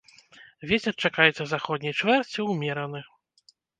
Вецер 0.69 0.93
чакаецца 1.09 1.43
заходняй 1.51 1.93
чвэрці, 1.99 2.47
умераны. 2.55 3.03